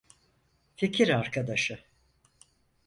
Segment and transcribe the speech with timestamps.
[0.75, 1.83] Fikir Arkadaşı.